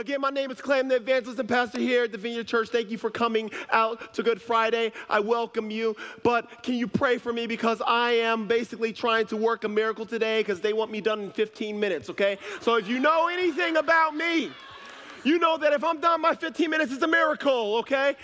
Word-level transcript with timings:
Again, 0.00 0.22
my 0.22 0.30
name 0.30 0.50
is 0.50 0.62
Clay, 0.62 0.80
the 0.80 0.96
evangelist 0.96 1.38
and 1.38 1.46
pastor 1.46 1.78
here 1.78 2.04
at 2.04 2.12
the 2.12 2.16
Vineyard 2.16 2.46
Church. 2.46 2.70
Thank 2.70 2.90
you 2.90 2.96
for 2.96 3.10
coming 3.10 3.50
out 3.70 4.14
to 4.14 4.22
Good 4.22 4.40
Friday. 4.40 4.92
I 5.10 5.20
welcome 5.20 5.70
you. 5.70 5.94
But 6.22 6.62
can 6.62 6.72
you 6.72 6.88
pray 6.88 7.18
for 7.18 7.34
me 7.34 7.46
because 7.46 7.82
I 7.86 8.12
am 8.12 8.48
basically 8.48 8.94
trying 8.94 9.26
to 9.26 9.36
work 9.36 9.64
a 9.64 9.68
miracle 9.68 10.06
today 10.06 10.40
because 10.40 10.62
they 10.62 10.72
want 10.72 10.90
me 10.90 11.02
done 11.02 11.20
in 11.20 11.30
15 11.30 11.78
minutes, 11.78 12.08
okay? 12.08 12.38
So 12.62 12.76
if 12.76 12.88
you 12.88 12.98
know 12.98 13.28
anything 13.28 13.76
about 13.76 14.16
me, 14.16 14.50
you 15.22 15.38
know 15.38 15.58
that 15.58 15.74
if 15.74 15.84
I'm 15.84 16.00
done 16.00 16.22
by 16.22 16.34
15 16.34 16.70
minutes, 16.70 16.94
it's 16.94 17.02
a 17.02 17.06
miracle, 17.06 17.76
okay? 17.80 18.16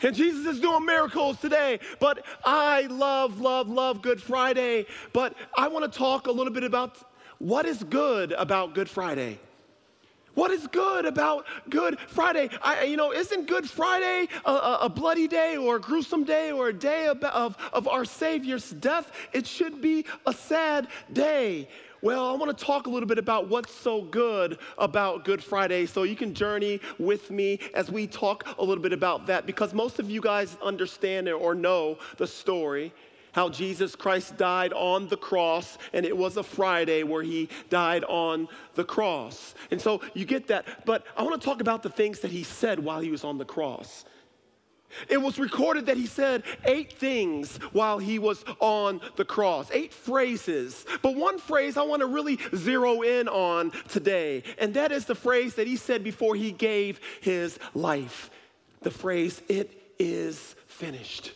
And 0.00 0.16
Jesus 0.16 0.46
is 0.46 0.60
doing 0.60 0.86
miracles 0.86 1.38
today. 1.40 1.80
But 2.00 2.24
I 2.42 2.84
love, 2.84 3.38
love, 3.38 3.68
love 3.68 4.00
Good 4.00 4.22
Friday. 4.22 4.86
But 5.12 5.34
I 5.58 5.68
want 5.68 5.92
to 5.92 5.98
talk 5.98 6.26
a 6.26 6.32
little 6.32 6.54
bit 6.54 6.64
about 6.64 6.96
what 7.36 7.66
is 7.66 7.84
good 7.84 8.32
about 8.32 8.74
Good 8.74 8.88
Friday. 8.88 9.38
What 10.34 10.50
is 10.50 10.66
good 10.68 11.04
about 11.04 11.46
Good 11.68 11.98
Friday? 12.08 12.48
I, 12.62 12.84
you 12.84 12.96
know, 12.96 13.12
isn't 13.12 13.46
Good 13.46 13.68
Friday 13.68 14.28
a, 14.44 14.50
a, 14.50 14.78
a, 14.82 14.88
bloody 14.88 15.28
day 15.28 15.56
or 15.56 15.76
a 15.76 15.80
gruesome 15.80 16.24
day 16.24 16.52
or 16.52 16.68
a 16.68 16.72
day 16.72 17.06
of, 17.06 17.22
of, 17.22 17.56
of 17.72 17.86
our 17.86 18.04
Savior's 18.04 18.70
death? 18.70 19.12
It 19.32 19.46
should 19.46 19.82
be 19.82 20.06
a 20.26 20.32
sad 20.32 20.88
day. 21.12 21.68
Well, 22.00 22.26
I 22.26 22.32
want 22.32 22.56
to 22.56 22.64
talk 22.64 22.86
a 22.86 22.90
little 22.90 23.06
bit 23.06 23.18
about 23.18 23.48
what's 23.48 23.72
so 23.72 24.02
good 24.02 24.58
about 24.78 25.24
Good 25.24 25.42
Friday 25.42 25.86
so 25.86 26.02
you 26.02 26.16
can 26.16 26.34
journey 26.34 26.80
with 26.98 27.30
me 27.30 27.60
as 27.74 27.92
we 27.92 28.06
talk 28.06 28.44
a 28.58 28.64
little 28.64 28.82
bit 28.82 28.92
about 28.92 29.26
that 29.26 29.46
because 29.46 29.72
most 29.72 29.98
of 29.98 30.10
you 30.10 30.20
guys 30.20 30.56
understand 30.64 31.28
or 31.28 31.54
know 31.54 31.98
the 32.16 32.26
story 32.26 32.92
how 33.32 33.48
Jesus 33.48 33.96
Christ 33.96 34.36
died 34.36 34.72
on 34.72 35.08
the 35.08 35.16
cross, 35.16 35.78
and 35.92 36.06
it 36.06 36.16
was 36.16 36.36
a 36.36 36.42
Friday 36.42 37.02
where 37.02 37.22
he 37.22 37.48
died 37.70 38.04
on 38.04 38.48
the 38.74 38.84
cross. 38.84 39.54
And 39.70 39.80
so 39.80 40.00
you 40.14 40.24
get 40.24 40.48
that. 40.48 40.84
But 40.86 41.04
I 41.16 41.22
want 41.22 41.40
to 41.40 41.44
talk 41.44 41.60
about 41.60 41.82
the 41.82 41.90
things 41.90 42.20
that 42.20 42.30
he 42.30 42.44
said 42.44 42.78
while 42.78 43.00
he 43.00 43.10
was 43.10 43.24
on 43.24 43.38
the 43.38 43.44
cross. 43.44 44.04
It 45.08 45.16
was 45.20 45.38
recorded 45.38 45.86
that 45.86 45.96
he 45.96 46.06
said 46.06 46.42
eight 46.64 46.92
things 46.92 47.56
while 47.72 47.98
he 47.98 48.18
was 48.18 48.44
on 48.60 49.00
the 49.16 49.24
cross, 49.24 49.70
eight 49.70 49.92
phrases. 49.92 50.84
But 51.00 51.16
one 51.16 51.38
phrase 51.38 51.76
I 51.76 51.82
want 51.82 52.00
to 52.00 52.06
really 52.06 52.38
zero 52.54 53.02
in 53.02 53.28
on 53.28 53.72
today, 53.88 54.42
and 54.58 54.74
that 54.74 54.92
is 54.92 55.06
the 55.06 55.14
phrase 55.14 55.54
that 55.54 55.66
he 55.66 55.76
said 55.76 56.04
before 56.04 56.34
he 56.34 56.52
gave 56.52 57.00
his 57.20 57.58
life. 57.74 58.30
The 58.82 58.90
phrase, 58.90 59.40
it 59.48 59.94
is 59.98 60.54
finished. 60.66 61.32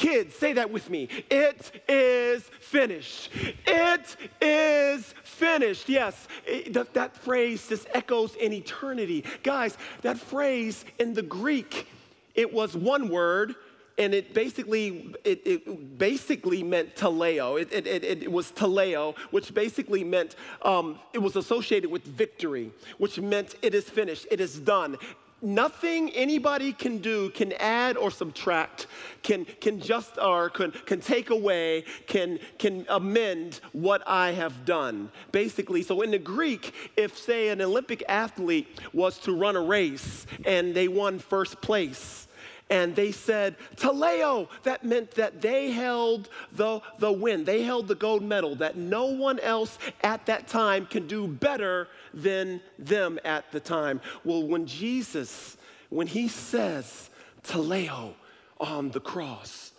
Kids, 0.00 0.34
say 0.34 0.54
that 0.54 0.70
with 0.70 0.88
me. 0.88 1.10
It 1.30 1.72
is 1.86 2.42
finished. 2.58 3.28
It 3.66 4.16
is 4.40 5.14
finished. 5.24 5.90
Yes, 5.90 6.26
it, 6.46 6.72
that, 6.72 6.94
that 6.94 7.14
phrase 7.14 7.68
just 7.68 7.86
echoes 7.92 8.34
in 8.36 8.54
eternity. 8.54 9.24
Guys, 9.42 9.76
that 10.00 10.18
phrase 10.18 10.86
in 10.98 11.12
the 11.12 11.20
Greek, 11.20 11.86
it 12.34 12.50
was 12.50 12.74
one 12.74 13.10
word 13.10 13.56
and 13.98 14.14
it 14.14 14.32
basically 14.32 15.14
it, 15.22 15.42
it, 15.44 15.98
basically 15.98 16.62
meant 16.62 16.96
teleo. 16.96 17.60
It, 17.60 17.86
it, 17.86 18.02
it, 18.02 18.32
was 18.32 18.52
teleo, 18.52 19.14
which 19.32 19.52
basically 19.52 20.02
meant 20.02 20.34
um, 20.62 20.98
it 21.12 21.18
was 21.18 21.36
associated 21.36 21.90
with 21.90 22.04
victory, 22.04 22.72
which 22.96 23.20
meant 23.20 23.56
it 23.60 23.74
is 23.74 23.84
finished, 23.84 24.26
it 24.30 24.40
is 24.40 24.58
done 24.60 24.96
nothing 25.42 26.10
anybody 26.10 26.72
can 26.72 26.98
do 26.98 27.30
can 27.30 27.52
add 27.54 27.96
or 27.96 28.10
subtract 28.10 28.86
can 29.22 29.44
can 29.60 29.80
just 29.80 30.18
or 30.18 30.50
can 30.50 30.70
can 30.70 31.00
take 31.00 31.30
away 31.30 31.84
can 32.06 32.38
can 32.58 32.84
amend 32.88 33.60
what 33.72 34.02
i 34.06 34.30
have 34.30 34.64
done 34.64 35.10
basically. 35.32 35.82
So 35.82 36.02
in 36.02 36.10
the 36.10 36.18
greek 36.18 36.74
if 36.96 37.16
say 37.18 37.48
an 37.48 37.60
olympic 37.60 38.02
athlete 38.08 38.68
was 38.92 39.18
to 39.20 39.32
run 39.36 39.56
a 39.56 39.60
race 39.60 40.26
and 40.44 40.74
they 40.74 40.88
won 40.88 41.18
first 41.18 41.60
place 41.60 42.26
and 42.70 42.94
they 42.94 43.12
said 43.12 43.56
teleo 43.76 44.48
that 44.62 44.84
meant 44.84 45.10
that 45.12 45.42
they 45.42 45.72
held 45.72 46.28
the, 46.52 46.80
the 46.98 47.10
win 47.10 47.44
they 47.44 47.62
held 47.62 47.88
the 47.88 47.94
gold 47.94 48.22
medal 48.22 48.54
that 48.54 48.76
no 48.76 49.06
one 49.06 49.38
else 49.40 49.78
at 50.02 50.24
that 50.26 50.48
time 50.48 50.86
can 50.86 51.06
do 51.06 51.26
better 51.26 51.88
than 52.14 52.60
them 52.78 53.18
at 53.24 53.50
the 53.52 53.60
time. 53.60 54.00
Well, 54.24 54.42
when 54.42 54.66
Jesus, 54.66 55.56
when 55.88 56.06
he 56.06 56.28
says 56.28 57.10
teleo 57.42 58.14
on 58.60 58.90
the 58.90 59.00
cross, 59.00 59.72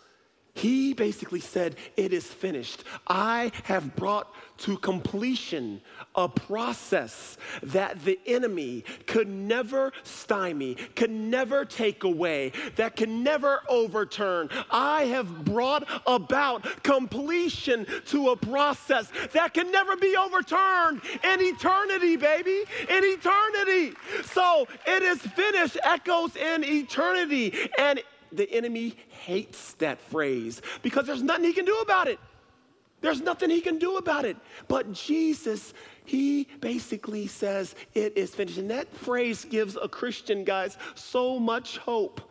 he 0.54 0.94
basically 0.94 1.40
said, 1.40 1.76
It 1.96 2.14
is 2.14 2.26
finished. 2.26 2.84
I 3.08 3.52
have 3.64 3.96
brought 3.96 4.34
to 4.60 4.78
completion 4.78 5.82
a 6.14 6.28
process 6.28 7.38
that 7.64 8.04
the 8.04 8.20
enemy 8.28 8.84
could 9.08 9.28
never 9.28 9.92
stymie, 10.04 10.76
could 10.96 11.10
never 11.10 11.66
take 11.66 12.04
away, 12.04 12.52
that 12.76 12.96
can 12.96 13.24
never 13.24 13.62
overturn. 13.70 14.50
I 14.70 15.06
have 15.06 15.46
brought 15.46 15.88
about 16.06 16.84
completion 16.84 17.88
to 18.08 18.30
a 18.30 18.36
process 18.36 19.12
that 19.34 19.54
can 19.54 19.72
never 19.72 19.96
be 19.96 20.16
overturned 20.16 21.02
in 21.24 21.42
eternity, 21.42 22.18
baby, 22.18 22.64
in 22.90 23.04
eternity. 23.04 23.96
So 24.26 24.68
it 24.86 25.02
is 25.02 25.20
finished, 25.20 25.78
echoes 25.84 26.36
in 26.36 26.64
eternity. 26.64 27.70
And 27.80 28.02
the 28.32 28.52
enemy 28.52 28.96
hates 29.10 29.74
that 29.76 30.00
phrase 30.02 30.62
because 30.82 31.06
there's 31.06 31.24
nothing 31.24 31.46
he 31.46 31.54
can 31.54 31.66
do 31.66 31.78
about 31.78 32.08
it. 32.08 32.20
There's 33.02 33.22
nothing 33.22 33.50
he 33.50 33.62
can 33.62 33.80
do 33.80 33.98
about 33.98 34.26
it. 34.26 34.38
But 34.68 34.94
Jesus, 34.94 35.74
he 36.06 36.48
basically 36.62 37.28
says, 37.28 37.76
It 37.96 38.16
is 38.16 38.34
finished. 38.34 38.60
And 38.60 38.70
that 38.70 38.94
phrase 38.94 39.44
gives 39.44 39.76
a 39.76 39.90
Christian, 39.90 40.44
guys, 40.44 40.78
so 40.94 41.40
much 41.40 41.78
hope. 41.80 42.22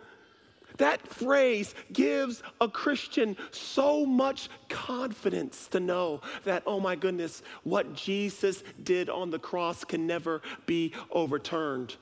That 0.76 1.06
phrase 1.06 1.74
gives 1.92 2.42
a 2.60 2.68
Christian 2.68 3.36
so 3.50 4.06
much 4.06 4.48
confidence 4.70 5.68
to 5.68 5.80
know 5.80 6.22
that, 6.44 6.62
oh 6.66 6.80
my 6.80 6.96
goodness, 6.96 7.42
what 7.64 7.92
Jesus 7.94 8.62
did 8.82 9.10
on 9.10 9.28
the 9.28 9.38
cross 9.38 9.84
can 9.84 10.06
never 10.06 10.40
be 10.64 10.94
overturned. 11.10 11.96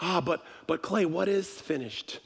Ah, 0.00 0.20
but, 0.20 0.44
but 0.66 0.82
Clay, 0.82 1.06
what 1.06 1.28
is 1.28 1.48
finished? 1.48 2.20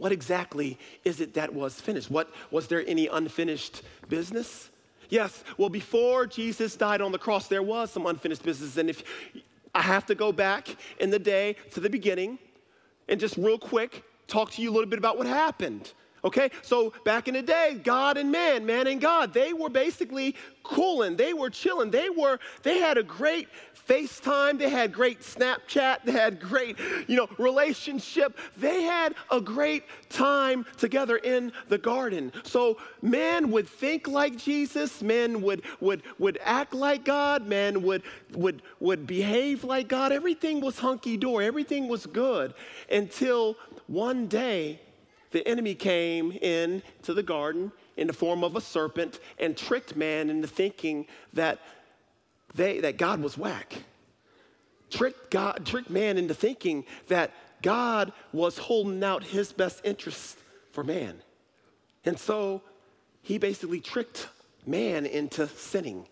What 0.00 0.12
exactly 0.12 0.78
is 1.04 1.20
it 1.20 1.34
that 1.34 1.52
was 1.52 1.78
finished? 1.78 2.10
What 2.10 2.32
was 2.50 2.68
there 2.68 2.82
any 2.86 3.06
unfinished 3.06 3.82
business? 4.08 4.70
Yes, 5.10 5.44
well, 5.58 5.68
before 5.68 6.26
Jesus 6.26 6.74
died 6.74 7.02
on 7.02 7.12
the 7.12 7.18
cross, 7.18 7.48
there 7.48 7.62
was 7.62 7.90
some 7.90 8.06
unfinished 8.06 8.42
business. 8.42 8.78
And 8.78 8.88
if 8.88 9.02
I 9.74 9.82
have 9.82 10.06
to 10.06 10.14
go 10.14 10.32
back 10.32 10.74
in 11.00 11.10
the 11.10 11.18
day 11.18 11.56
to 11.72 11.80
the 11.80 11.90
beginning 11.90 12.38
and 13.08 13.20
just 13.20 13.36
real 13.36 13.58
quick 13.58 14.02
talk 14.26 14.50
to 14.52 14.62
you 14.62 14.70
a 14.70 14.72
little 14.72 14.88
bit 14.88 14.98
about 14.98 15.18
what 15.18 15.26
happened. 15.26 15.92
Okay, 16.24 16.50
so 16.62 16.92
back 17.04 17.28
in 17.28 17.34
the 17.34 17.42
day, 17.42 17.80
God 17.82 18.16
and 18.16 18.30
man, 18.30 18.66
man 18.66 18.86
and 18.86 19.00
God, 19.00 19.32
they 19.32 19.52
were 19.52 19.70
basically 19.70 20.36
cooling, 20.62 21.16
they 21.16 21.32
were 21.32 21.48
chilling, 21.48 21.90
they 21.90 22.10
were, 22.10 22.38
they 22.62 22.78
had 22.78 22.98
a 22.98 23.02
great 23.02 23.48
FaceTime, 23.88 24.58
they 24.58 24.68
had 24.68 24.92
great 24.92 25.20
Snapchat, 25.20 26.04
they 26.04 26.12
had 26.12 26.40
great, 26.40 26.78
you 27.08 27.16
know, 27.16 27.28
relationship. 27.38 28.38
They 28.56 28.82
had 28.82 29.14
a 29.30 29.40
great 29.40 29.84
time 30.08 30.64
together 30.76 31.16
in 31.16 31.52
the 31.68 31.78
garden. 31.78 32.32
So 32.44 32.78
man 33.02 33.50
would 33.50 33.68
think 33.68 34.06
like 34.06 34.36
Jesus, 34.36 35.02
man 35.02 35.42
would 35.42 35.62
would 35.80 36.02
would 36.18 36.38
act 36.42 36.72
like 36.72 37.04
God, 37.04 37.46
man 37.46 37.82
would 37.82 38.02
would 38.34 38.62
would 38.78 39.06
behave 39.06 39.64
like 39.64 39.88
God. 39.88 40.12
Everything 40.12 40.60
was 40.60 40.78
hunky 40.78 41.16
dory, 41.16 41.46
everything 41.46 41.88
was 41.88 42.06
good 42.06 42.54
until 42.90 43.56
one 43.88 44.28
day 44.28 44.80
the 45.30 45.46
enemy 45.46 45.74
came 45.74 46.32
in 46.32 46.82
to 47.02 47.14
the 47.14 47.22
garden 47.22 47.72
in 47.96 48.06
the 48.06 48.12
form 48.12 48.42
of 48.42 48.56
a 48.56 48.60
serpent 48.60 49.20
and 49.38 49.56
tricked 49.56 49.96
man 49.96 50.30
into 50.30 50.48
thinking 50.48 51.06
that 51.32 51.60
they, 52.54 52.80
that 52.80 52.96
God 52.96 53.20
was 53.22 53.38
whack. 53.38 53.74
Tricked, 54.90 55.30
God, 55.30 55.64
tricked 55.64 55.90
man 55.90 56.18
into 56.18 56.34
thinking 56.34 56.84
that 57.08 57.32
God 57.62 58.12
was 58.32 58.58
holding 58.58 59.04
out 59.04 59.22
his 59.22 59.52
best 59.52 59.80
interest 59.84 60.38
for 60.72 60.82
man. 60.82 61.22
And 62.04 62.18
so 62.18 62.62
he 63.22 63.38
basically 63.38 63.80
tricked 63.80 64.28
man 64.66 65.06
into 65.06 65.46
sinning. 65.48 66.06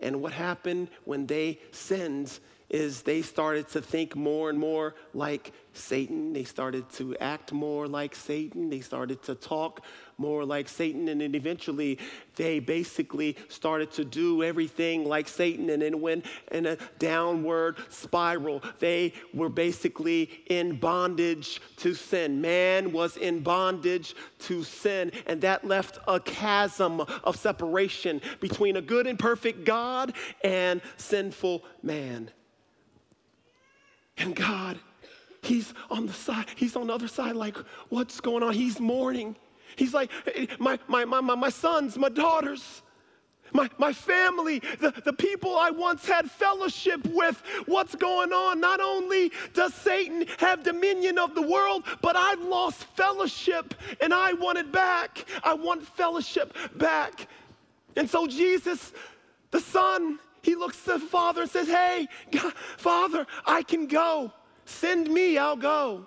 And 0.00 0.22
what 0.22 0.32
happened 0.32 0.88
when 1.04 1.26
they 1.26 1.60
sinned 1.72 2.38
is 2.72 3.02
they 3.02 3.20
started 3.22 3.68
to 3.68 3.82
think 3.82 4.16
more 4.16 4.48
and 4.48 4.58
more 4.58 4.94
like 5.12 5.52
Satan. 5.74 6.32
They 6.32 6.44
started 6.44 6.88
to 6.94 7.16
act 7.18 7.52
more 7.52 7.86
like 7.86 8.14
Satan. 8.14 8.70
They 8.70 8.80
started 8.80 9.22
to 9.24 9.34
talk 9.34 9.84
more 10.16 10.44
like 10.44 10.68
Satan. 10.68 11.08
And 11.08 11.20
then 11.20 11.34
eventually 11.34 11.98
they 12.36 12.60
basically 12.60 13.36
started 13.48 13.90
to 13.92 14.04
do 14.04 14.42
everything 14.42 15.04
like 15.04 15.28
Satan 15.28 15.68
and 15.70 15.82
then 15.82 16.00
went 16.00 16.24
in 16.50 16.66
a 16.66 16.76
downward 16.98 17.78
spiral. 17.90 18.62
They 18.78 19.12
were 19.34 19.48
basically 19.50 20.30
in 20.46 20.76
bondage 20.76 21.60
to 21.78 21.94
sin. 21.94 22.40
Man 22.40 22.92
was 22.92 23.16
in 23.16 23.40
bondage 23.40 24.14
to 24.40 24.64
sin. 24.64 25.12
And 25.26 25.40
that 25.42 25.66
left 25.66 25.98
a 26.08 26.20
chasm 26.20 27.00
of 27.24 27.36
separation 27.36 28.22
between 28.40 28.76
a 28.76 28.82
good 28.82 29.06
and 29.06 29.18
perfect 29.18 29.64
God 29.64 30.14
and 30.42 30.80
sinful 30.96 31.64
man. 31.82 32.30
And 34.16 34.34
God, 34.34 34.78
He's 35.42 35.74
on 35.90 36.06
the 36.06 36.12
side, 36.12 36.46
He's 36.56 36.76
on 36.76 36.88
the 36.88 36.94
other 36.94 37.08
side, 37.08 37.36
like, 37.36 37.56
what's 37.88 38.20
going 38.20 38.42
on? 38.42 38.54
He's 38.54 38.78
mourning. 38.78 39.36
He's 39.76 39.94
like, 39.94 40.10
eh, 40.26 40.46
eh, 40.50 40.56
my, 40.58 40.78
my, 40.86 41.04
my, 41.04 41.20
my, 41.20 41.34
my 41.34 41.48
sons, 41.48 41.96
my 41.96 42.08
daughters, 42.08 42.82
my, 43.52 43.68
my 43.78 43.92
family, 43.92 44.60
the, 44.80 44.92
the 45.04 45.12
people 45.12 45.56
I 45.56 45.70
once 45.70 46.06
had 46.06 46.30
fellowship 46.30 47.06
with, 47.06 47.42
what's 47.66 47.94
going 47.94 48.32
on? 48.32 48.60
Not 48.60 48.80
only 48.80 49.30
does 49.52 49.74
Satan 49.74 50.26
have 50.38 50.62
dominion 50.62 51.18
of 51.18 51.34
the 51.34 51.42
world, 51.42 51.84
but 52.00 52.16
I've 52.16 52.42
lost 52.42 52.84
fellowship 52.96 53.74
and 54.00 54.14
I 54.14 54.32
want 54.34 54.58
it 54.58 54.72
back. 54.72 55.24
I 55.44 55.54
want 55.54 55.86
fellowship 55.86 56.56
back. 56.76 57.28
And 57.96 58.08
so 58.08 58.26
Jesus, 58.26 58.92
the 59.50 59.60
Son, 59.60 60.18
he 60.42 60.56
looks 60.56 60.82
to 60.84 60.94
the 60.94 60.98
Father 60.98 61.42
and 61.42 61.50
says, 61.50 61.68
Hey, 61.68 62.08
God, 62.30 62.52
Father, 62.76 63.26
I 63.46 63.62
can 63.62 63.86
go. 63.86 64.32
Send 64.64 65.08
me, 65.08 65.38
I'll 65.38 65.56
go. 65.56 66.06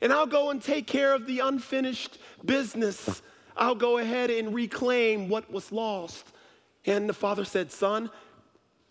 And 0.00 0.12
I'll 0.12 0.26
go 0.26 0.50
and 0.50 0.60
take 0.60 0.86
care 0.86 1.14
of 1.14 1.26
the 1.26 1.40
unfinished 1.40 2.18
business. 2.44 3.22
I'll 3.56 3.74
go 3.74 3.98
ahead 3.98 4.30
and 4.30 4.54
reclaim 4.54 5.28
what 5.28 5.50
was 5.50 5.70
lost. 5.70 6.26
And 6.86 7.08
the 7.08 7.14
father 7.14 7.44
said, 7.44 7.70
Son, 7.70 8.10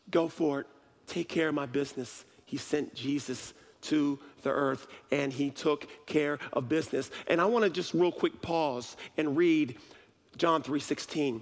go 0.09 0.27
for 0.27 0.61
it. 0.61 0.67
Take 1.07 1.27
care 1.27 1.49
of 1.49 1.55
my 1.55 1.65
business. 1.65 2.23
He 2.45 2.57
sent 2.57 2.93
Jesus 2.93 3.53
to 3.81 4.19
the 4.43 4.51
earth 4.51 4.87
and 5.11 5.33
he 5.33 5.49
took 5.49 5.87
care 6.05 6.37
of 6.53 6.69
business. 6.69 7.09
And 7.27 7.41
I 7.41 7.45
want 7.45 7.65
to 7.65 7.69
just 7.69 7.93
real 7.93 8.11
quick 8.11 8.41
pause 8.41 8.95
and 9.17 9.35
read 9.35 9.77
John 10.37 10.63
3:16 10.63 11.41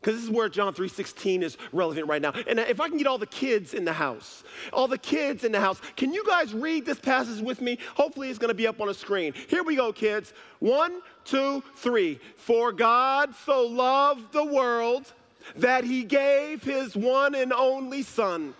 because 0.00 0.14
this 0.14 0.24
is 0.24 0.30
where 0.30 0.48
John 0.48 0.72
3:16 0.72 1.42
is 1.42 1.58
relevant 1.72 2.06
right 2.06 2.22
now. 2.22 2.32
And 2.46 2.58
if 2.58 2.80
I 2.80 2.88
can 2.88 2.96
get 2.96 3.06
all 3.06 3.18
the 3.18 3.26
kids 3.26 3.74
in 3.74 3.84
the 3.84 3.92
house, 3.92 4.44
all 4.72 4.88
the 4.88 4.98
kids 4.98 5.44
in 5.44 5.52
the 5.52 5.60
house, 5.60 5.80
can 5.96 6.14
you 6.14 6.24
guys 6.26 6.54
read 6.54 6.86
this 6.86 6.98
passage 6.98 7.42
with 7.42 7.60
me? 7.60 7.78
Hopefully 7.94 8.30
it's 8.30 8.38
going 8.38 8.48
to 8.48 8.54
be 8.54 8.66
up 8.66 8.80
on 8.80 8.88
a 8.88 8.94
screen. 8.94 9.34
Here 9.48 9.62
we 9.62 9.76
go, 9.76 9.92
kids. 9.92 10.32
One, 10.60 11.02
two, 11.24 11.62
three. 11.76 12.18
For 12.36 12.72
God 12.72 13.34
so 13.44 13.66
loved 13.66 14.32
the 14.32 14.44
world 14.44 15.12
that 15.56 15.84
he 15.84 16.04
gave 16.04 16.62
his 16.62 16.96
one 16.96 17.34
and 17.34 17.52
only 17.52 18.02
son 18.02 18.54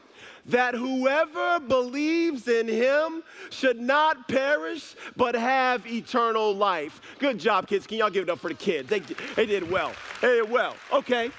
that 0.47 0.75
whoever 0.75 1.61
believes 1.61 2.49
in 2.49 2.69
him 2.69 3.23
should 3.51 3.81
not 3.81 4.29
perish 4.29 4.95
but 5.17 5.35
have 5.35 5.87
eternal 5.87 6.55
life. 6.55 7.01
Good 7.19 7.39
job, 7.39 7.69
kids. 7.69 7.87
Can 7.87 7.99
y'all 7.99 8.11
give 8.11 8.25
it 8.25 8.31
up 8.31 8.39
for 8.39 8.49
the 8.49 8.55
kids? 8.55 8.89
They, 8.89 9.01
they 9.01 9.47
did 9.47 9.71
well. 9.71 9.93
They 10.21 10.41
did 10.41 10.51
well. 10.51 10.77
Okay. 10.93 11.31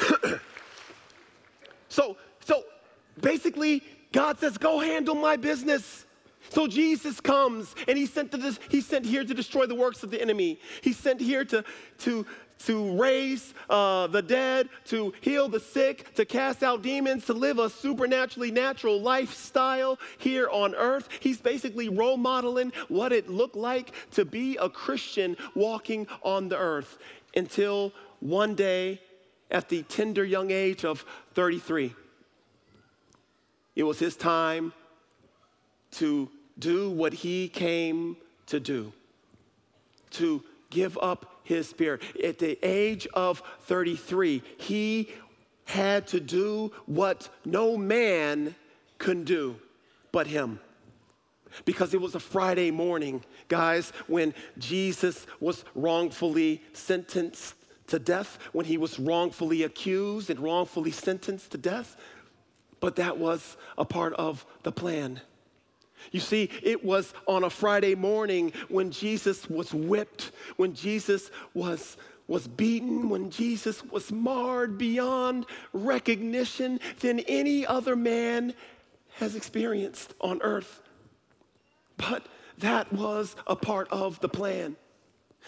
so, 1.88 2.16
so 2.40 2.64
basically, 3.20 3.82
God 4.12 4.38
says, 4.38 4.58
go 4.58 4.78
handle 4.78 5.14
my 5.14 5.36
business. 5.36 6.06
So 6.48 6.66
Jesus 6.66 7.20
comes 7.20 7.74
and 7.86 7.96
he 7.96 8.06
sent, 8.06 8.32
to 8.32 8.36
this, 8.36 8.58
he 8.68 8.80
sent 8.80 9.06
here 9.06 9.24
to 9.24 9.34
destroy 9.34 9.66
the 9.66 9.74
works 9.74 10.02
of 10.02 10.10
the 10.10 10.20
enemy. 10.20 10.58
He 10.82 10.92
sent 10.92 11.20
here 11.20 11.44
to, 11.44 11.64
to, 11.98 12.26
to 12.66 12.96
raise 12.96 13.54
uh, 13.68 14.06
the 14.08 14.22
dead, 14.22 14.68
to 14.86 15.12
heal 15.20 15.48
the 15.48 15.60
sick, 15.60 16.14
to 16.14 16.24
cast 16.24 16.62
out 16.62 16.82
demons, 16.82 17.24
to 17.26 17.32
live 17.32 17.58
a 17.58 17.70
supernaturally 17.70 18.50
natural 18.50 19.00
lifestyle 19.00 19.98
here 20.18 20.48
on 20.50 20.74
earth. 20.74 21.08
He's 21.20 21.40
basically 21.40 21.88
role 21.88 22.16
modeling 22.16 22.72
what 22.88 23.12
it 23.12 23.28
looked 23.28 23.56
like 23.56 23.92
to 24.12 24.24
be 24.24 24.56
a 24.56 24.68
Christian 24.68 25.36
walking 25.54 26.06
on 26.22 26.48
the 26.48 26.58
earth 26.58 26.98
until 27.34 27.92
one 28.20 28.54
day 28.54 29.00
at 29.50 29.68
the 29.68 29.82
tender 29.84 30.24
young 30.24 30.50
age 30.50 30.84
of 30.84 31.04
33. 31.34 31.94
It 33.74 33.82
was 33.84 33.98
his 33.98 34.16
time 34.16 34.72
to 35.92 36.30
do 36.58 36.90
what 36.90 37.12
he 37.12 37.48
came 37.48 38.16
to 38.46 38.60
do, 38.60 38.92
to 40.10 40.44
give 40.68 40.98
up 41.00 41.39
his 41.50 41.68
spirit. 41.68 42.00
At 42.24 42.38
the 42.38 42.58
age 42.66 43.06
of 43.12 43.42
33, 43.62 44.42
he 44.56 45.10
had 45.64 46.06
to 46.08 46.20
do 46.20 46.72
what 46.86 47.28
no 47.44 47.76
man 47.76 48.54
can 48.98 49.24
do 49.24 49.56
but 50.12 50.26
him. 50.26 50.60
Because 51.64 51.94
it 51.94 52.00
was 52.00 52.14
a 52.14 52.20
Friday 52.20 52.70
morning, 52.70 53.24
guys, 53.48 53.92
when 54.06 54.34
Jesus 54.58 55.26
was 55.40 55.64
wrongfully 55.74 56.62
sentenced 56.72 57.56
to 57.88 57.98
death, 57.98 58.38
when 58.52 58.66
he 58.66 58.78
was 58.78 59.00
wrongfully 59.00 59.64
accused 59.64 60.30
and 60.30 60.38
wrongfully 60.38 60.92
sentenced 60.92 61.50
to 61.50 61.58
death. 61.58 61.96
But 62.78 62.96
that 62.96 63.18
was 63.18 63.56
a 63.76 63.84
part 63.84 64.14
of 64.14 64.46
the 64.62 64.72
plan. 64.72 65.20
You 66.12 66.20
see, 66.20 66.50
it 66.62 66.84
was 66.84 67.12
on 67.26 67.44
a 67.44 67.50
Friday 67.50 67.94
morning 67.94 68.52
when 68.68 68.90
Jesus 68.90 69.48
was 69.48 69.72
whipped, 69.72 70.32
when 70.56 70.74
Jesus 70.74 71.30
was, 71.54 71.96
was 72.26 72.48
beaten, 72.48 73.08
when 73.08 73.30
Jesus 73.30 73.84
was 73.84 74.10
marred 74.10 74.78
beyond 74.78 75.46
recognition 75.72 76.80
than 77.00 77.20
any 77.20 77.66
other 77.66 77.96
man 77.96 78.54
has 79.16 79.34
experienced 79.34 80.14
on 80.20 80.40
earth. 80.42 80.82
But 81.96 82.26
that 82.58 82.92
was 82.92 83.36
a 83.46 83.56
part 83.56 83.88
of 83.90 84.20
the 84.20 84.28
plan. 84.28 84.76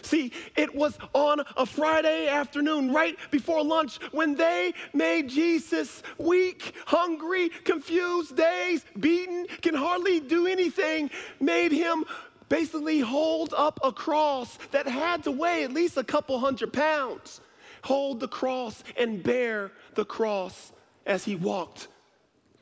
See, 0.00 0.32
it 0.56 0.74
was 0.74 0.96
on 1.12 1.42
a 1.56 1.66
Friday 1.66 2.26
afternoon, 2.26 2.92
right 2.92 3.16
before 3.30 3.62
lunch, 3.62 3.98
when 4.12 4.34
they 4.34 4.72
made 4.94 5.28
Jesus 5.28 6.02
weak, 6.18 6.74
hungry, 6.86 7.50
confused, 7.50 8.36
dazed, 8.36 8.86
beaten, 8.98 9.46
can 9.60 9.74
hardly 9.74 10.18
do 10.18 10.46
anything, 10.46 11.10
made 11.40 11.72
him 11.72 12.04
basically 12.48 13.00
hold 13.00 13.54
up 13.56 13.78
a 13.82 13.92
cross 13.92 14.58
that 14.72 14.86
had 14.86 15.22
to 15.24 15.30
weigh 15.30 15.64
at 15.64 15.72
least 15.72 15.96
a 15.96 16.04
couple 16.04 16.38
hundred 16.38 16.72
pounds. 16.72 17.40
Hold 17.84 18.20
the 18.20 18.28
cross 18.28 18.82
and 18.96 19.22
bear 19.22 19.72
the 19.94 20.04
cross 20.04 20.72
as 21.06 21.24
he 21.24 21.34
walked 21.34 21.88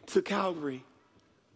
to 0.07 0.23
Calvary. 0.23 0.85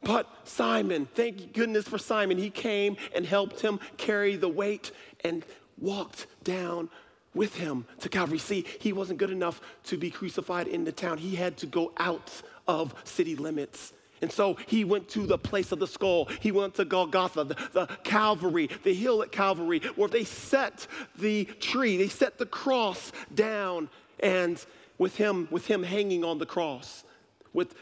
But 0.02 0.28
Simon, 0.44 1.08
thank 1.14 1.54
goodness 1.54 1.88
for 1.88 1.96
Simon, 1.96 2.36
he 2.36 2.50
came 2.50 2.96
and 3.14 3.24
helped 3.24 3.60
him 3.60 3.80
carry 3.96 4.36
the 4.36 4.48
weight 4.48 4.92
and 5.24 5.44
walked 5.78 6.26
down 6.44 6.88
with 7.34 7.56
him 7.56 7.84
to 8.00 8.08
Calvary. 8.08 8.38
See, 8.38 8.64
he 8.80 8.92
wasn't 8.92 9.18
good 9.18 9.30
enough 9.30 9.60
to 9.84 9.96
be 9.96 10.10
crucified 10.10 10.68
in 10.68 10.84
the 10.84 10.92
town. 10.92 11.18
He 11.18 11.34
had 11.34 11.56
to 11.58 11.66
go 11.66 11.92
out 11.98 12.42
of 12.66 12.94
city 13.04 13.36
limits. 13.36 13.92
And 14.22 14.32
so 14.32 14.56
he 14.66 14.84
went 14.84 15.08
to 15.10 15.26
the 15.26 15.36
place 15.36 15.72
of 15.72 15.80
the 15.80 15.86
skull. 15.86 16.26
He 16.40 16.52
went 16.52 16.74
to 16.76 16.84
Golgotha, 16.84 17.44
the, 17.44 17.56
the, 17.72 17.86
Calvary, 18.04 18.70
the 18.82 18.94
hill 18.94 19.22
at 19.22 19.32
Calvary, 19.32 19.80
where 19.96 20.08
they 20.08 20.24
set 20.24 20.86
the 21.18 21.44
tree, 21.44 21.96
they 21.96 22.08
set 22.08 22.38
the 22.38 22.46
cross 22.46 23.12
down, 23.34 23.90
and 24.20 24.64
with 24.96 25.16
him, 25.16 25.48
with 25.50 25.66
him 25.66 25.82
hanging 25.82 26.24
on 26.24 26.38
the 26.38 26.46
cross, 26.46 27.04
with 27.52 27.74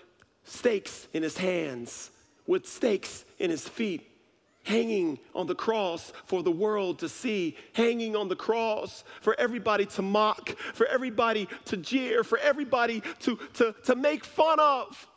stakes 0.44 1.06
in 1.12 1.22
his 1.22 1.36
hands, 1.36 2.10
with 2.46 2.66
stakes 2.66 3.24
in 3.38 3.50
his 3.50 3.68
feet, 3.68 4.08
hanging 4.64 5.18
on 5.34 5.46
the 5.46 5.54
cross 5.54 6.12
for 6.24 6.42
the 6.42 6.50
world 6.50 6.98
to 7.00 7.08
see, 7.08 7.56
hanging 7.72 8.14
on 8.14 8.28
the 8.28 8.36
cross 8.36 9.04
for 9.20 9.38
everybody 9.38 9.86
to 9.86 10.02
mock, 10.02 10.50
for 10.74 10.86
everybody 10.86 11.48
to 11.64 11.76
jeer, 11.76 12.22
for 12.22 12.38
everybody 12.38 13.02
to, 13.20 13.36
to, 13.54 13.74
to 13.84 13.94
make 13.94 14.24
fun 14.24 14.60
of. 14.60 15.08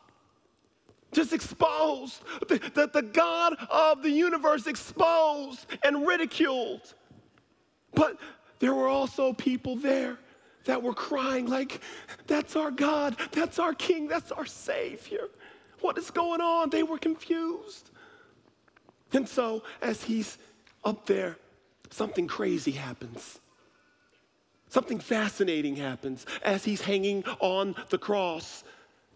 Just 1.11 1.31
exposed, 1.31 2.23
that 2.49 2.73
the, 2.73 2.87
the 2.87 3.01
God 3.01 3.55
of 3.69 4.01
the 4.01 4.09
universe 4.09 4.67
exposed 4.67 5.65
and 5.83 6.05
ridiculed. 6.05 6.93
But 7.93 8.17
there 8.59 8.73
were 8.73 8.87
also 8.87 9.31
people 9.31 9.77
there 9.77 10.17
that 10.65 10.81
were 10.81 10.93
crying, 10.93 11.45
like, 11.45 11.79
that's 12.27 12.55
our 12.55 12.71
God, 12.71 13.15
that's 13.31 13.59
our 13.59 13.73
King, 13.73 14.07
that's 14.07 14.31
our 14.31 14.45
Savior. 14.45 15.29
What 15.81 15.97
is 15.97 16.09
going 16.09 16.41
on? 16.41 16.69
They 16.69 16.83
were 16.83 16.97
confused. 16.97 17.91
And 19.15 19.27
so, 19.27 19.63
as 19.81 20.03
he's 20.03 20.37
up 20.83 21.05
there, 21.05 21.37
something 21.89 22.27
crazy 22.27 22.71
happens. 22.71 23.39
Something 24.67 24.99
fascinating 24.99 25.77
happens 25.77 26.25
as 26.43 26.65
he's 26.65 26.81
hanging 26.81 27.23
on 27.39 27.75
the 27.89 27.97
cross. 27.97 28.65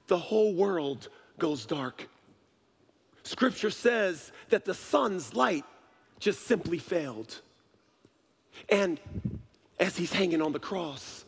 The 0.07 0.17
whole 0.17 0.53
world 0.53 1.09
goes 1.37 1.65
dark. 1.65 2.07
Scripture 3.23 3.69
says 3.69 4.31
that 4.49 4.63
the 4.63 4.73
sun's 4.73 5.35
light 5.35 5.65
just 6.19 6.47
simply 6.47 6.77
failed. 6.77 7.41
And 8.69 9.01
as 9.81 9.97
he's 9.97 10.13
hanging 10.13 10.41
on 10.41 10.53
the 10.53 10.59
cross, 10.59 11.25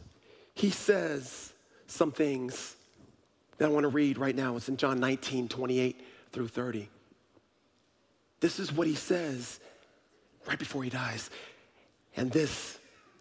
he 0.53 0.69
says 0.69 1.51
some 1.87 2.13
things 2.13 2.77
that 3.57 3.65
I 3.65 3.69
want 3.69 3.83
to 3.83 3.89
read 3.89 4.17
right 4.17 4.35
now. 4.35 4.55
It's 4.55 4.69
in 4.69 4.77
John 4.77 5.01
19, 5.01 5.49
28 5.49 6.01
through 6.31 6.47
30. 6.47 6.89
This 8.41 8.59
is 8.59 8.73
what 8.73 8.87
he 8.87 8.95
says 8.95 9.59
right 10.47 10.59
before 10.59 10.83
he 10.83 10.89
dies. 10.89 11.29
And 12.17 12.29
this, 12.31 12.79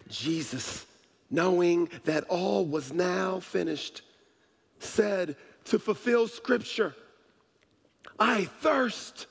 Jesus, 0.08 0.86
knowing 1.30 1.88
that 2.04 2.24
all 2.24 2.66
was 2.66 2.92
now 2.92 3.38
finished, 3.38 4.02
said 4.80 5.36
to 5.66 5.78
fulfill 5.78 6.26
scripture, 6.26 6.96
I 8.18 8.46
thirst. 8.46 9.26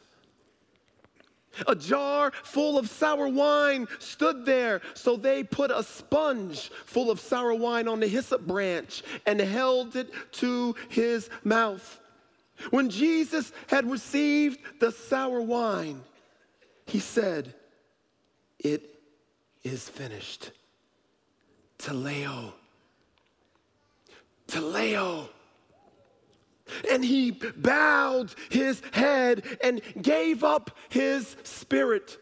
A 1.67 1.75
jar 1.75 2.31
full 2.43 2.77
of 2.77 2.89
sour 2.89 3.27
wine 3.27 3.87
stood 3.97 4.45
there, 4.45 4.81
so 4.93 5.17
they 5.17 5.43
put 5.43 5.71
a 5.71 5.83
sponge 5.83 6.69
full 6.85 7.11
of 7.11 7.19
sour 7.19 7.53
wine 7.53 7.87
on 7.87 7.99
the 7.99 8.07
hyssop 8.07 8.45
branch 8.45 9.03
and 9.25 9.41
held 9.41 9.95
it 9.95 10.13
to 10.33 10.75
his 10.87 11.29
mouth. 11.43 11.99
When 12.71 12.89
Jesus 12.89 13.51
had 13.67 13.89
received 13.89 14.59
the 14.79 14.91
sour 14.91 15.41
wine, 15.41 16.01
he 16.85 16.99
said, 16.99 17.53
It 18.59 18.99
is 19.63 19.87
finished. 19.87 20.51
Teleo. 21.77 22.53
Teleo. 24.47 25.29
And 26.91 27.03
he 27.03 27.31
bowed 27.31 28.33
his 28.49 28.81
head 28.91 29.43
and 29.63 29.81
gave 30.01 30.43
up 30.43 30.71
his 30.89 31.35
spirit. 31.43 32.17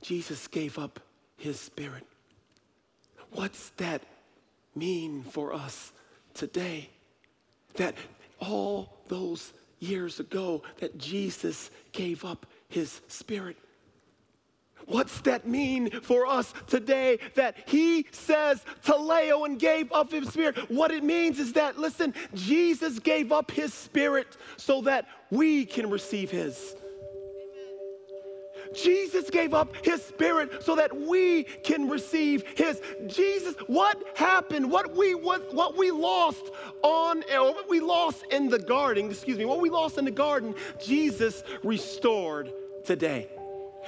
Jesus 0.00 0.46
gave 0.48 0.78
up 0.78 1.00
his 1.36 1.60
spirit. 1.60 2.06
What's 3.32 3.70
that 3.76 4.02
mean 4.74 5.22
for 5.22 5.52
us 5.52 5.92
today? 6.32 6.88
That 7.74 7.94
all 8.40 8.98
those 9.08 9.52
years 9.80 10.20
ago 10.20 10.62
that 10.78 10.98
Jesus 10.98 11.70
gave 11.92 12.24
up 12.24 12.46
his 12.68 13.00
spirit. 13.08 13.56
What's 14.86 15.20
that 15.22 15.46
mean 15.46 15.90
for 16.00 16.26
us 16.26 16.54
today 16.66 17.18
that 17.34 17.56
he 17.66 18.06
says 18.10 18.64
teleo 18.82 19.44
and 19.44 19.58
gave 19.58 19.92
up 19.92 20.10
his 20.10 20.28
spirit? 20.30 20.70
What 20.70 20.90
it 20.90 21.04
means 21.04 21.38
is 21.38 21.52
that, 21.52 21.78
listen, 21.78 22.14
Jesus 22.34 22.98
gave 22.98 23.30
up 23.30 23.50
his 23.50 23.74
spirit 23.74 24.38
so 24.56 24.80
that 24.82 25.06
we 25.30 25.66
can 25.66 25.90
receive 25.90 26.30
his. 26.30 26.74
Jesus 28.74 29.30
gave 29.30 29.54
up 29.54 29.74
his 29.84 30.02
spirit 30.02 30.62
so 30.62 30.76
that 30.76 30.94
we 30.94 31.44
can 31.44 31.88
receive 31.88 32.44
his. 32.56 32.80
Jesus, 33.06 33.54
what 33.66 34.02
happened? 34.16 34.70
What 34.70 34.94
we 34.96 35.14
what, 35.14 35.54
what 35.54 35.76
we 35.76 35.90
lost 35.90 36.50
on 36.82 37.22
or 37.32 37.52
what 37.52 37.68
we 37.68 37.80
lost 37.80 38.24
in 38.30 38.48
the 38.48 38.58
garden, 38.58 39.10
excuse 39.10 39.38
me, 39.38 39.44
what 39.44 39.60
we 39.60 39.70
lost 39.70 39.98
in 39.98 40.04
the 40.04 40.10
garden, 40.10 40.54
Jesus 40.80 41.42
restored 41.62 42.52
today. 42.84 43.28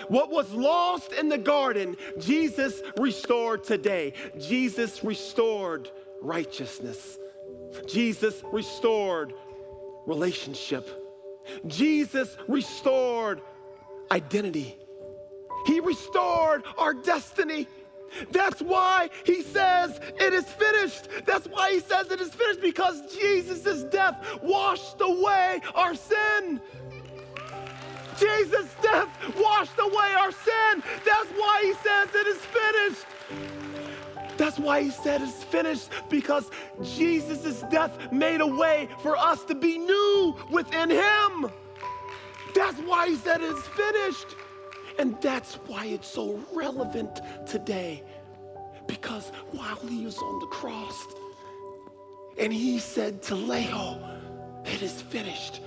What 0.08 0.30
was 0.30 0.50
lost 0.52 1.12
in 1.12 1.28
the 1.28 1.38
garden, 1.38 1.96
Jesus 2.18 2.80
restored 2.96 3.64
today. 3.64 4.14
Jesus 4.38 5.04
restored 5.04 5.90
righteousness. 6.22 7.18
Jesus 7.86 8.42
restored 8.52 9.34
relationship. 10.06 10.88
Jesus 11.66 12.36
restored 12.48 13.40
identity. 14.10 14.76
He 15.66 15.80
restored 15.80 16.64
our 16.78 16.94
destiny. 16.94 17.68
That's 18.30 18.60
why 18.60 19.10
he 19.24 19.42
says 19.42 20.00
it 20.18 20.32
is 20.32 20.44
finished. 20.44 21.08
That's 21.26 21.46
why 21.46 21.72
he 21.72 21.80
says 21.80 22.10
it 22.10 22.20
is 22.20 22.30
finished 22.30 22.60
because 22.60 23.02
Jesus' 23.14 23.84
death 23.84 24.24
washed 24.42 25.00
away 25.00 25.60
our 25.74 25.94
sin. 25.94 26.60
Jesus' 28.18 28.74
death 28.82 29.08
washed 29.38 29.78
away 29.78 30.14
our 30.18 30.32
sin. 30.32 30.82
That's 31.04 31.30
why 31.36 31.60
he 31.62 31.72
says 31.74 32.08
it 32.14 32.26
is 32.26 32.38
finished. 32.38 33.06
That's 34.36 34.58
why 34.58 34.82
he 34.82 34.90
said 34.90 35.22
it's 35.22 35.44
finished 35.44 35.90
because 36.08 36.50
Jesus' 36.82 37.62
death 37.70 38.10
made 38.12 38.40
a 38.40 38.46
way 38.46 38.88
for 39.02 39.16
us 39.16 39.44
to 39.44 39.54
be 39.54 39.78
new 39.78 40.34
within 40.50 40.90
him. 40.90 41.50
That's 42.54 42.78
why 42.78 43.08
he 43.08 43.16
said 43.16 43.40
it's 43.42 43.66
finished. 43.68 44.36
And 45.00 45.20
that's 45.20 45.54
why 45.66 45.86
it's 45.86 46.06
so 46.06 46.38
relevant 46.52 47.20
today. 47.46 48.04
Because 48.86 49.30
while 49.50 49.76
he 49.76 50.04
was 50.04 50.18
on 50.18 50.38
the 50.40 50.46
cross 50.46 51.06
and 52.38 52.52
he 52.52 52.78
said 52.78 53.22
teleo, 53.22 53.98
it 54.66 54.82
is 54.82 55.00
finished 55.00 55.60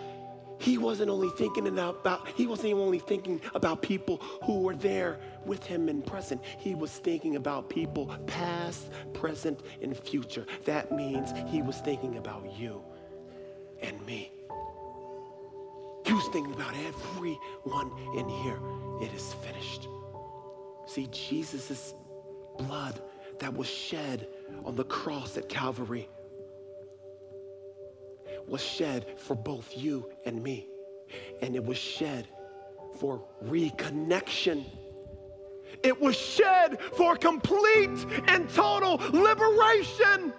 he 0.64 0.78
wasn't 0.78 1.10
only 1.10 1.30
thinking 1.32 1.68
about 1.68 2.26
he 2.36 2.48
wasn't 2.48 2.74
only 2.74 3.00
thinking 3.00 3.42
about 3.54 3.82
people 3.82 4.18
who 4.44 4.62
were 4.62 4.76
there 4.76 5.20
with 5.46 5.66
him 5.66 5.90
in 5.90 6.02
present. 6.02 6.42
He 6.58 6.74
was 6.74 6.90
thinking 6.92 7.36
about 7.36 7.70
people 7.70 8.16
past 8.28 8.90
present 9.14 9.60
and 9.82 9.96
future. 9.98 10.46
That 10.64 10.90
means 10.94 11.34
he 11.48 11.62
was 11.62 11.78
thinking 11.80 12.16
about 12.16 12.58
you 12.58 12.82
and 13.82 14.04
me 14.06 14.32
he 16.06 16.14
was 16.14 16.28
thinking 16.28 16.54
about 16.54 16.74
everyone 16.86 17.92
in 18.18 18.28
here 18.28 18.60
it 19.02 19.14
is 19.14 19.34
finished 19.36 19.88
see 20.86 21.08
jesus' 21.12 21.94
blood 22.58 23.02
that 23.40 23.54
was 23.54 23.68
shed 23.68 24.28
on 24.66 24.76
the 24.76 24.84
cross 24.86 25.38
at 25.38 25.50
calvary 25.50 26.08
was 28.48 28.62
shed 28.62 29.06
for 29.18 29.36
both 29.36 29.76
you 29.76 30.10
and 30.26 30.42
me. 30.44 30.68
And 31.42 31.56
it 31.56 31.64
was 31.64 31.78
shed 31.78 32.28
for 33.00 33.24
reconnection. 33.46 34.66
It 35.84 36.00
was 36.00 36.16
shed 36.16 36.80
for 36.96 37.16
complete 37.16 38.06
and 38.28 38.50
total 38.50 39.02
liberation. 39.12 40.34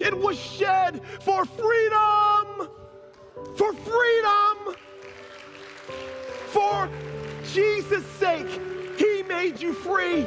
It 0.00 0.16
was 0.16 0.38
shed 0.38 1.00
for 1.20 1.44
freedom. 1.44 2.68
For 3.56 3.72
freedom. 3.72 4.55
For 6.56 6.88
Jesus' 7.52 8.06
sake, 8.18 8.48
He 8.96 9.22
made 9.24 9.60
you 9.60 9.74
free. 9.74 10.24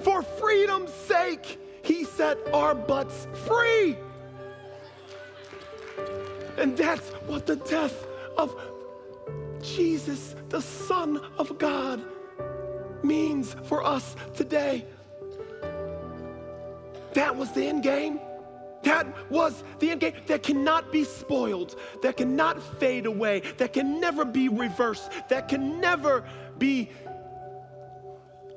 For 0.00 0.20
freedom's 0.22 0.92
sake, 0.92 1.60
He 1.84 2.02
set 2.02 2.38
our 2.52 2.74
butts 2.74 3.28
free. 3.46 3.96
And 6.56 6.76
that's 6.76 7.10
what 7.28 7.46
the 7.46 7.54
death 7.54 8.04
of 8.36 8.60
Jesus, 9.62 10.34
the 10.48 10.60
Son 10.60 11.24
of 11.38 11.56
God, 11.56 12.02
means 13.04 13.54
for 13.62 13.86
us 13.86 14.16
today. 14.34 14.84
That 17.14 17.36
was 17.36 17.52
the 17.52 17.64
end 17.64 17.84
game. 17.84 18.18
That 18.82 19.30
was 19.30 19.64
the 19.80 19.90
end 19.90 20.00
game 20.00 20.14
that 20.26 20.42
cannot 20.42 20.92
be 20.92 21.04
spoiled, 21.04 21.76
that 22.02 22.16
cannot 22.16 22.62
fade 22.78 23.06
away, 23.06 23.42
that 23.56 23.72
can 23.72 24.00
never 24.00 24.24
be 24.24 24.48
reversed, 24.48 25.10
that 25.28 25.48
can 25.48 25.80
never 25.80 26.24
be 26.58 26.90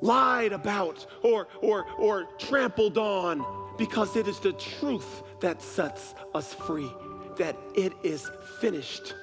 lied 0.01 0.51
about 0.51 1.05
or, 1.23 1.47
or, 1.61 1.85
or 1.97 2.27
trampled 2.37 2.97
on 2.97 3.45
because 3.77 4.15
it 4.15 4.27
is 4.27 4.39
the 4.39 4.53
truth 4.53 5.23
that 5.41 5.61
sets 5.61 6.13
us 6.33 6.53
free 6.53 6.89
that 7.37 7.57
it 7.75 7.93
is 8.03 8.29
finished. 8.59 9.15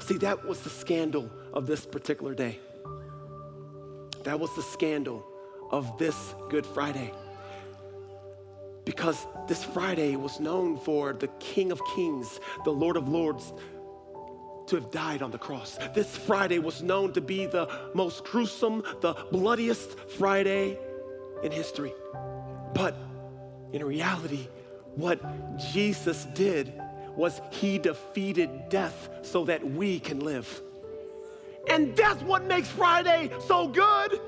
See, 0.00 0.18
that 0.18 0.44
was 0.44 0.60
the 0.60 0.70
scandal 0.70 1.30
of 1.52 1.66
this 1.66 1.86
particular 1.86 2.34
day. 2.34 2.58
That 4.24 4.38
was 4.38 4.54
the 4.56 4.62
scandal 4.62 5.24
of 5.70 5.96
this 5.98 6.34
Good 6.50 6.66
Friday. 6.66 7.12
Because 8.86 9.26
this 9.48 9.62
Friday 9.62 10.16
was 10.16 10.40
known 10.40 10.78
for 10.78 11.12
the 11.12 11.28
King 11.38 11.72
of 11.72 11.82
Kings, 11.94 12.40
the 12.64 12.70
Lord 12.70 12.96
of 12.96 13.08
Lords, 13.08 13.52
to 14.68 14.76
have 14.76 14.90
died 14.90 15.22
on 15.22 15.30
the 15.30 15.38
cross. 15.38 15.78
This 15.94 16.16
Friday 16.16 16.58
was 16.58 16.82
known 16.82 17.12
to 17.12 17.20
be 17.20 17.46
the 17.46 17.68
most 17.94 18.24
gruesome, 18.24 18.82
the 19.00 19.12
bloodiest 19.30 19.98
Friday 20.10 20.78
in 21.42 21.52
history. 21.52 21.92
But 22.74 22.96
in 23.72 23.84
reality, 23.84 24.48
what 24.94 25.20
Jesus 25.72 26.24
did 26.34 26.72
was 27.16 27.40
he 27.50 27.78
defeated 27.78 28.68
death 28.68 29.08
so 29.22 29.44
that 29.44 29.64
we 29.68 29.98
can 29.98 30.20
live. 30.20 30.62
And 31.68 31.96
that's 31.96 32.22
what 32.22 32.44
makes 32.44 32.68
Friday 32.68 33.30
so 33.46 33.66
good. 33.66 34.20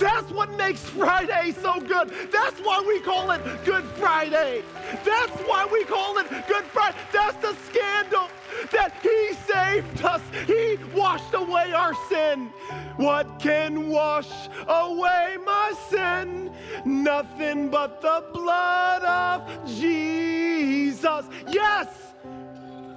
That's 0.00 0.30
what 0.32 0.50
makes 0.56 0.80
Friday 0.80 1.52
so 1.60 1.78
good. 1.78 2.10
That's 2.32 2.58
why 2.60 2.82
we 2.86 3.00
call 3.00 3.30
it 3.32 3.42
Good 3.66 3.84
Friday. 3.84 4.62
That's 5.04 5.32
why 5.42 5.68
we 5.70 5.84
call 5.84 6.16
it 6.16 6.26
Good 6.48 6.64
Friday. 6.64 6.96
That's 7.12 7.36
the 7.36 7.54
scandal 7.68 8.28
that 8.72 8.94
He 9.02 9.34
saved 9.52 10.02
us. 10.02 10.22
He 10.46 10.78
washed 10.94 11.34
away 11.34 11.72
our 11.74 11.92
sin. 12.08 12.50
What 12.96 13.38
can 13.40 13.90
wash 13.90 14.48
away 14.66 15.36
my 15.44 15.74
sin? 15.90 16.50
Nothing 16.86 17.68
but 17.68 18.00
the 18.00 18.24
blood 18.32 19.04
of 19.04 19.66
Jesus. 19.66 21.26
Yes! 21.50 21.99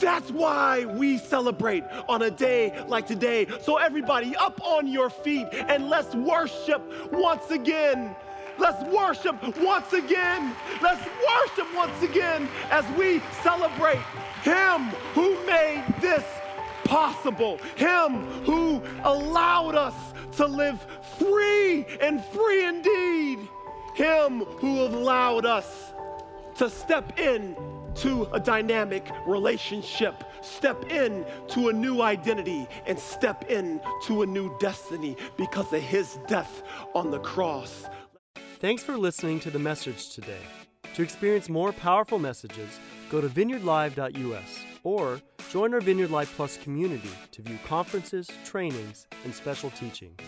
That's 0.04 0.32
why 0.32 0.84
we 0.84 1.18
celebrate 1.18 1.86
on 2.10 2.24
a 2.24 2.30
day 2.30 2.78
like 2.88 3.08
today. 3.08 3.48
So, 3.62 3.78
everybody, 3.78 4.36
up 4.36 4.60
on 4.62 4.86
your 4.86 5.10
feet 5.10 5.48
and 5.52 5.90
let's 5.90 6.14
worship 6.14 6.82
once 7.14 7.52
again. 7.52 8.14
Let's 8.58 8.84
worship 8.94 9.42
once 9.60 9.94
again. 9.94 10.54
Let's 10.82 11.02
worship 11.06 11.74
once 11.74 12.02
again 12.04 12.50
as 12.70 12.86
we 12.98 13.22
celebrate 13.44 14.02
Him 14.44 14.82
who 15.14 15.42
made 15.46 15.86
this 16.02 16.26
possible, 16.84 17.58
Him 17.78 18.26
who 18.44 18.84
allowed 19.06 19.76
us 19.76 19.96
to 20.34 20.46
live 20.46 20.86
free 21.18 21.86
and 22.02 22.24
free 22.26 22.66
indeed, 22.66 23.40
Him 23.96 24.42
who 24.60 24.82
allowed 24.82 25.46
us 25.46 25.94
to 26.58 26.70
step 26.70 27.18
in 27.18 27.56
to 27.96 28.28
a 28.34 28.40
dynamic 28.40 29.08
relationship, 29.26 30.24
step 30.42 30.92
in 30.92 31.26
to 31.50 31.70
a 31.70 31.74
new 31.74 32.02
identity, 32.02 32.68
and 32.86 32.98
step 32.98 33.50
in 33.50 33.80
to 34.06 34.22
a 34.22 34.26
new 34.26 34.56
destiny 34.60 35.16
because 35.38 35.72
of 35.74 35.82
his 35.82 36.18
death 36.28 36.64
on 36.96 37.12
the 37.12 37.20
cross. 37.20 37.86
Thanks 38.60 38.84
for 38.84 38.98
listening 38.98 39.40
to 39.42 39.52
the 39.52 39.60
message 39.60 40.10
today. 40.10 40.42
To 40.96 41.02
experience 41.02 41.50
more 41.50 41.74
powerful 41.74 42.20
messages, 42.20 42.80
go 43.10 43.20
to 43.20 43.28
vineyardlive.us 43.28 44.60
or 44.84 45.22
join 45.50 45.74
our 45.74 45.82
Vineyard 45.82 46.12
Live 46.12 46.32
Plus 46.36 46.58
community 46.58 47.10
to 47.32 47.42
view 47.42 47.58
conferences, 47.66 48.30
trainings, 48.46 49.08
and 49.24 49.34
special 49.34 49.70
teachings. 49.72 50.20